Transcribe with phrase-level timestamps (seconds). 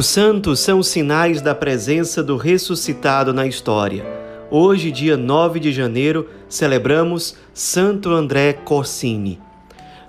[0.00, 4.02] Os santos são sinais da presença do ressuscitado na história.
[4.50, 9.38] Hoje, dia 9 de janeiro, celebramos Santo André Corsini.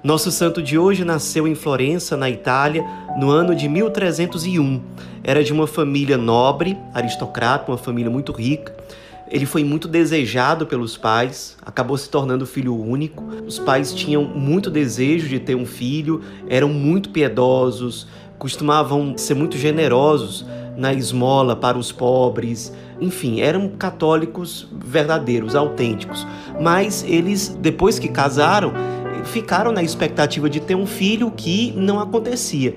[0.02, 2.86] Nosso santo de hoje nasceu em Florença, na Itália,
[3.20, 4.82] no ano de 1301.
[5.26, 8.74] Era de uma família nobre, aristocrata, uma família muito rica.
[9.30, 13.26] Ele foi muito desejado pelos pais, acabou se tornando filho único.
[13.46, 18.08] Os pais tinham muito desejo de ter um filho, eram muito piedosos,
[18.42, 20.44] costumavam ser muito generosos
[20.76, 26.26] na esmola para os pobres, enfim, eram católicos verdadeiros, autênticos.
[26.60, 28.74] Mas eles, depois que casaram,
[29.26, 32.76] ficaram na expectativa de ter um filho que não acontecia.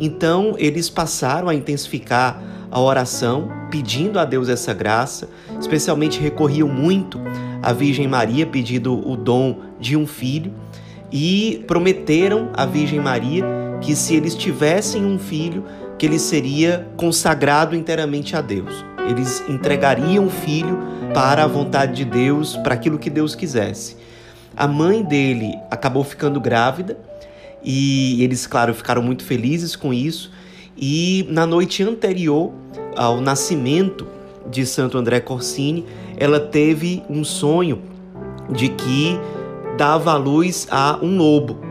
[0.00, 5.28] Então, eles passaram a intensificar a oração, pedindo a Deus essa graça,
[5.60, 7.20] especialmente recorriam muito
[7.62, 10.52] à Virgem Maria pedindo o dom de um filho
[11.12, 15.62] e prometeram à Virgem Maria que se eles tivessem um filho,
[15.98, 18.82] que ele seria consagrado inteiramente a Deus.
[19.06, 20.78] Eles entregariam o filho
[21.12, 23.96] para a vontade de Deus, para aquilo que Deus quisesse.
[24.56, 26.96] A mãe dele acabou ficando grávida
[27.62, 30.32] e eles, claro, ficaram muito felizes com isso.
[30.76, 32.52] E na noite anterior
[32.96, 34.06] ao nascimento
[34.50, 35.84] de Santo André Corsini,
[36.16, 37.82] ela teve um sonho
[38.50, 39.18] de que
[39.76, 41.63] dava a luz a um lobo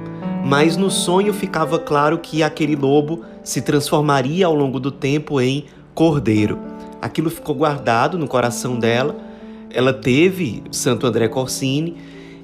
[0.44, 5.66] mas no sonho ficava claro que aquele lobo se transformaria ao longo do tempo em
[5.96, 6.60] cordeiro.
[7.02, 9.16] Aquilo ficou guardado no coração dela.
[9.72, 11.96] Ela teve Santo André Corsini.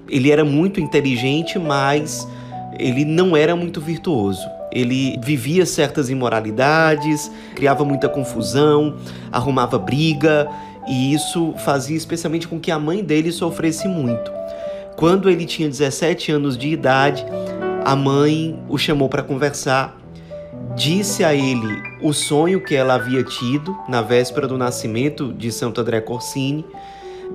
[0.08, 2.28] Ele era muito inteligente, mas
[2.80, 4.47] ele não era muito virtuoso.
[4.72, 8.95] Ele vivia certas imoralidades, criava muita confusão,
[9.31, 10.47] arrumava briga,
[10.88, 14.31] e isso fazia especialmente com que a mãe dele sofresse muito.
[14.96, 17.25] Quando ele tinha 17 anos de idade,
[17.85, 19.97] a mãe o chamou para conversar,
[20.75, 25.81] disse a ele o sonho que ela havia tido na véspera do nascimento de Santo
[25.81, 26.66] André Corsini,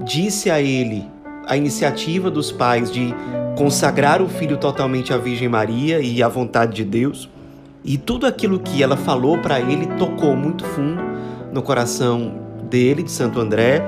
[0.05, 1.05] disse a ele
[1.47, 3.15] a iniciativa dos pais de
[3.57, 7.29] consagrar o filho totalmente à Virgem Maria e à vontade de Deus.
[7.85, 11.03] E tudo aquilo que ela falou para ele tocou muito fundo
[11.53, 12.33] no coração
[12.63, 13.83] dele, de Santo André.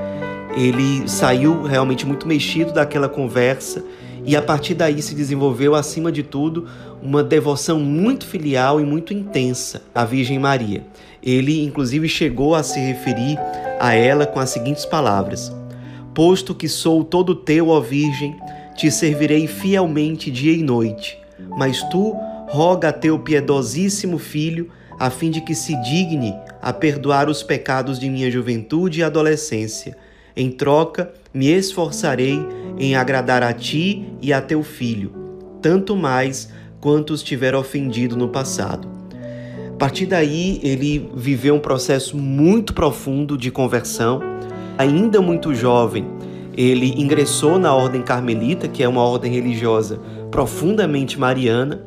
[0.55, 3.83] Ele saiu realmente muito mexido daquela conversa
[4.27, 6.67] e a partir daí se desenvolveu, acima de tudo,
[7.01, 10.83] uma devoção muito filial e muito intensa à Virgem Maria.
[11.23, 13.39] Ele, inclusive, chegou a se referir
[13.79, 15.49] a ela com as seguintes palavras:
[16.13, 18.35] Posto que sou todo teu, ó Virgem,
[18.75, 21.17] te servirei fielmente dia e noite.
[21.57, 22.13] Mas tu,
[22.49, 27.97] roga a teu piedosíssimo filho, a fim de que se digne a perdoar os pecados
[27.97, 29.95] de minha juventude e adolescência.
[30.35, 32.43] Em troca, me esforçarei
[32.79, 35.11] em agradar a ti e a teu filho,
[35.61, 38.87] tanto mais quanto os tiver ofendido no passado.
[39.69, 44.19] A partir daí, ele viveu um processo muito profundo de conversão.
[44.79, 46.07] Ainda muito jovem,
[46.55, 49.99] ele ingressou na Ordem Carmelita, que é uma ordem religiosa
[50.31, 51.83] profundamente mariana,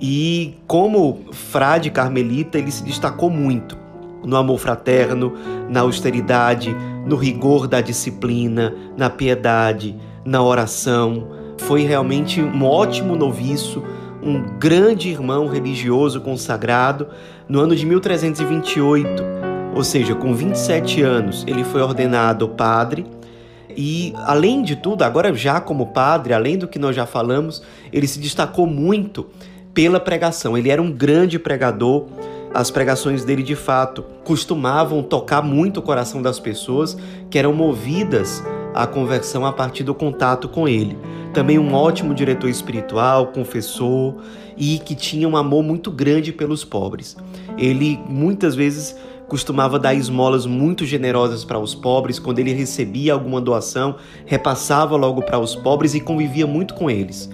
[0.00, 3.76] e como frade carmelita, ele se destacou muito
[4.24, 5.32] no amor fraterno,
[5.68, 6.76] na austeridade,
[7.08, 11.28] no rigor da disciplina, na piedade, na oração.
[11.56, 13.82] Foi realmente um ótimo noviço,
[14.22, 17.08] um grande irmão religioso consagrado.
[17.48, 19.22] No ano de 1328,
[19.74, 23.06] ou seja, com 27 anos, ele foi ordenado padre.
[23.74, 28.06] E, além de tudo, agora já como padre, além do que nós já falamos, ele
[28.06, 29.26] se destacou muito
[29.72, 30.58] pela pregação.
[30.58, 32.06] Ele era um grande pregador.
[32.52, 36.96] As pregações dele, de fato, costumavam tocar muito o coração das pessoas
[37.30, 38.42] que eram movidas
[38.74, 40.96] a conversão a partir do contato com ele.
[41.34, 44.14] Também um ótimo diretor espiritual, confessor
[44.56, 47.16] e que tinha um amor muito grande pelos pobres.
[47.56, 48.96] Ele muitas vezes
[49.28, 55.22] costumava dar esmolas muito generosas para os pobres, quando ele recebia alguma doação, repassava logo
[55.22, 57.28] para os pobres e convivia muito com eles.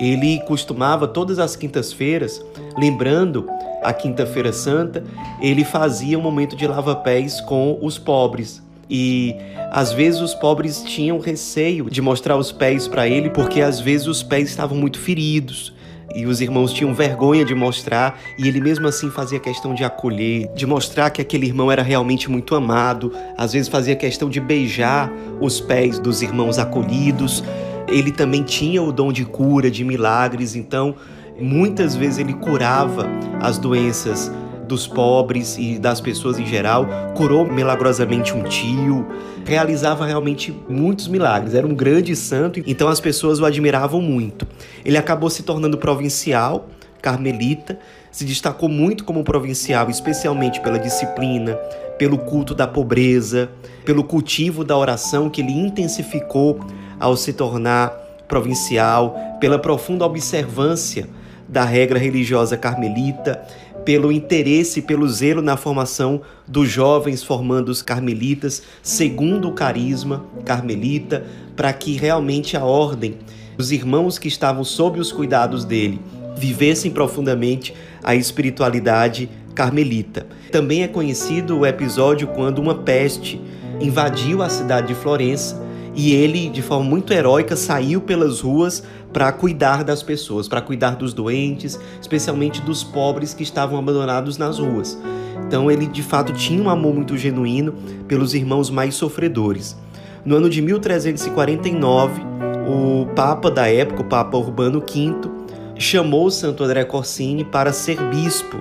[0.00, 2.42] Ele costumava todas as quintas-feiras,
[2.78, 3.46] lembrando
[3.82, 5.04] a Quinta-feira Santa,
[5.40, 9.36] ele fazia um momento de lava-pés com os pobres, e
[9.70, 14.08] às vezes os pobres tinham receio de mostrar os pés para ele, porque às vezes
[14.08, 15.72] os pés estavam muito feridos.
[16.12, 20.48] E os irmãos tinham vergonha de mostrar, e ele mesmo assim fazia questão de acolher,
[20.56, 23.12] de mostrar que aquele irmão era realmente muito amado.
[23.38, 25.08] Às vezes fazia questão de beijar
[25.40, 27.44] os pés dos irmãos acolhidos.
[27.90, 30.94] Ele também tinha o dom de cura, de milagres, então
[31.40, 33.06] muitas vezes ele curava
[33.40, 34.30] as doenças
[34.70, 39.04] dos pobres e das pessoas em geral, curou milagrosamente um tio,
[39.44, 44.46] realizava realmente muitos milagres, era um grande santo, então as pessoas o admiravam muito.
[44.84, 46.68] Ele acabou se tornando provincial,
[47.02, 47.80] carmelita,
[48.12, 51.54] se destacou muito como provincial, especialmente pela disciplina,
[51.98, 53.50] pelo culto da pobreza,
[53.84, 56.60] pelo cultivo da oração que ele intensificou
[57.00, 57.88] ao se tornar
[58.28, 61.08] provincial, pela profunda observância
[61.48, 63.42] da regra religiosa carmelita,
[63.84, 71.24] pelo interesse, pelo zelo na formação dos jovens formando os carmelitas, segundo o carisma carmelita,
[71.56, 73.16] para que realmente a ordem,
[73.58, 76.00] os irmãos que estavam sob os cuidados dele,
[76.36, 77.74] vivessem profundamente
[78.04, 80.26] a espiritualidade carmelita.
[80.52, 83.40] Também é conhecido o episódio quando uma peste
[83.80, 85.69] invadiu a cidade de Florença
[86.02, 88.82] e ele, de forma muito heróica, saiu pelas ruas
[89.12, 94.58] para cuidar das pessoas, para cuidar dos doentes, especialmente dos pobres que estavam abandonados nas
[94.58, 94.98] ruas.
[95.46, 97.74] Então ele de fato tinha um amor muito genuíno
[98.08, 99.76] pelos irmãos mais sofredores.
[100.24, 102.22] No ano de 1349,
[102.66, 105.28] o Papa da época, o Papa Urbano V,
[105.76, 108.56] chamou Santo André Corsini para ser bispo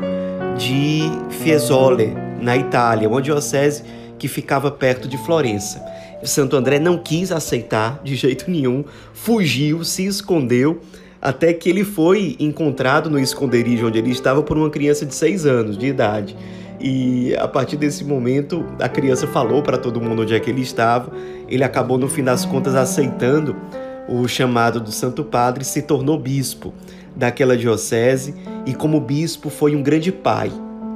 [0.57, 3.83] de Fiesole, na Itália, uma diocese
[4.17, 5.81] que ficava perto de Florença.
[6.23, 8.83] Santo André não quis aceitar de jeito nenhum,
[9.13, 10.81] fugiu, se escondeu,
[11.21, 15.45] até que ele foi encontrado no esconderijo onde ele estava por uma criança de seis
[15.45, 16.35] anos de idade.
[16.79, 20.61] E a partir desse momento, a criança falou para todo mundo onde é que ele
[20.61, 21.11] estava.
[21.47, 23.55] Ele acabou, no fim das contas, aceitando
[24.07, 26.73] o chamado do Santo Padre, se tornou bispo
[27.15, 28.33] daquela diocese
[28.65, 30.51] e, como bispo, foi um grande pai.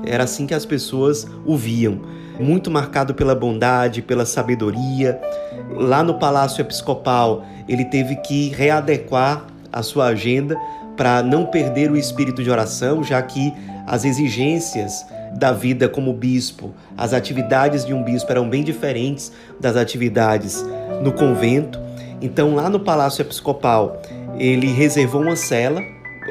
[0.06, 2.02] Era assim que as pessoas o viam
[2.40, 5.20] muito marcado pela bondade, pela sabedoria.
[5.76, 10.58] Lá no Palácio Episcopal, ele teve que readequar a sua agenda
[10.96, 13.54] para não perder o espírito de oração, já que
[13.88, 19.76] as exigências da vida como bispo, as atividades de um bispo eram bem diferentes das
[19.76, 20.64] atividades
[21.02, 21.80] no convento.
[22.22, 24.02] Então, lá no Palácio Episcopal,
[24.38, 25.82] ele reservou uma cela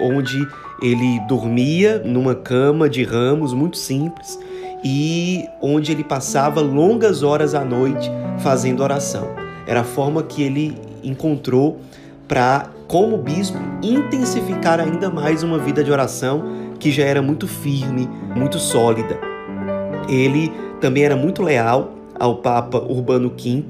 [0.00, 0.46] onde
[0.80, 4.38] ele dormia numa cama de ramos muito simples
[4.84, 9.28] e onde ele passava longas horas à noite fazendo oração.
[9.66, 11.80] Era a forma que ele encontrou
[12.26, 16.42] para, como bispo, intensificar ainda mais uma vida de oração
[16.78, 19.18] que já era muito firme, muito sólida.
[20.08, 23.64] Ele também era muito leal ao Papa Urbano V.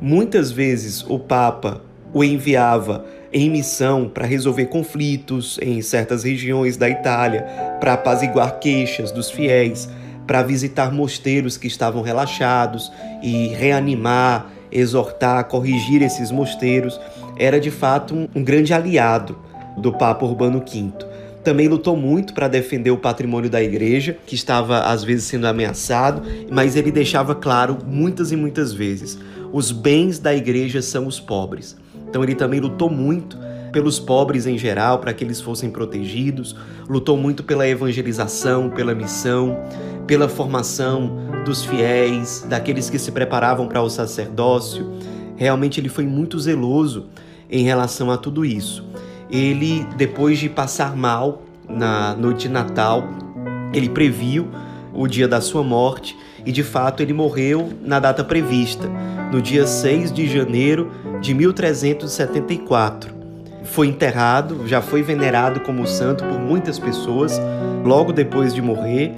[0.00, 1.80] Muitas vezes o Papa
[2.12, 7.42] o enviava em missão para resolver conflitos em certas regiões da Itália,
[7.80, 9.88] para apaziguar queixas dos fiéis
[10.26, 12.90] para visitar mosteiros que estavam relaxados
[13.22, 17.00] e reanimar, exortar, corrigir esses mosteiros.
[17.36, 19.38] Era de fato um, grande aliado
[19.76, 20.92] do Papa Urbano V.
[21.42, 26.22] Também lutou muito para defender o patrimônio da igreja, que estava às vezes sendo ameaçado,
[26.50, 29.18] mas ele deixava claro muitas e muitas vezes:
[29.52, 31.76] os bens da igreja são os pobres.
[32.08, 33.36] Então ele também lutou muito
[33.74, 36.54] pelos pobres em geral, para que eles fossem protegidos,
[36.88, 39.58] lutou muito pela evangelização, pela missão,
[40.06, 44.92] pela formação dos fiéis, daqueles que se preparavam para o sacerdócio.
[45.34, 47.06] Realmente ele foi muito zeloso
[47.50, 48.84] em relação a tudo isso.
[49.28, 53.02] Ele, depois de passar mal na noite de Natal,
[53.72, 54.46] ele previu
[54.92, 56.16] o dia da sua morte
[56.46, 58.88] e de fato ele morreu na data prevista,
[59.32, 63.13] no dia 6 de janeiro de 1374
[63.64, 67.40] foi enterrado, já foi venerado como santo por muitas pessoas
[67.84, 69.12] logo depois de morrer.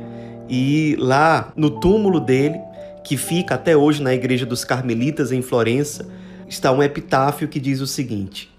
[0.49, 2.59] E lá no túmulo dele,
[3.05, 6.07] que fica até hoje na Igreja dos Carmelitas em Florença,
[6.49, 8.51] está um epitáfio que diz o seguinte: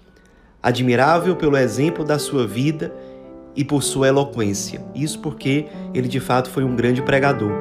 [0.62, 2.92] Admirável pelo exemplo da sua vida
[3.56, 4.82] e por sua eloquência.
[4.94, 7.52] Isso porque ele de fato foi um grande pregador.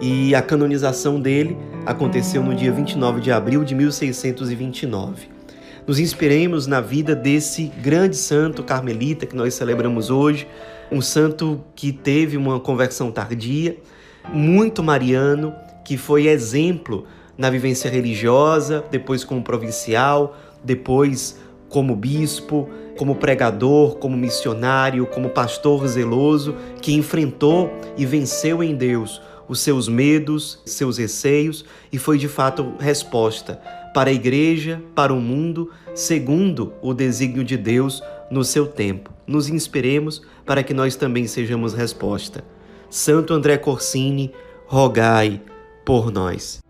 [0.00, 1.56] E a canonização dele
[1.86, 5.33] aconteceu no dia 29 de abril de 1629
[5.86, 10.46] nos inspiremos na vida desse grande santo carmelita que nós celebramos hoje,
[10.90, 13.76] um santo que teve uma conversão tardia,
[14.32, 21.38] muito mariano, que foi exemplo na vivência religiosa, depois como provincial, depois
[21.68, 29.20] como bispo, como pregador, como missionário, como pastor zeloso, que enfrentou e venceu em Deus
[29.46, 33.60] os seus medos, seus receios e foi de fato resposta
[33.94, 39.10] para a igreja, para o mundo, segundo o desígnio de Deus no seu tempo.
[39.24, 42.44] Nos inspiremos para que nós também sejamos resposta.
[42.90, 44.32] Santo André Corsini,
[44.66, 45.40] rogai
[45.84, 46.63] por nós.